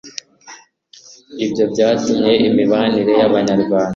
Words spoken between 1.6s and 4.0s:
byatumye imibanire y'abanyarwanda